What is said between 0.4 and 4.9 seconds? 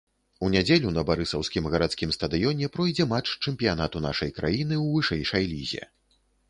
У нядзелю на барысаўскім гарадскім стадыёне пройдзе матч чэмпіянату нашай краіны ў